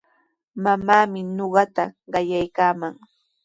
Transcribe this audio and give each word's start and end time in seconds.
Mamaami 0.63 1.19
ñuqata 1.35 1.83
qayaykaaman. 2.13 2.93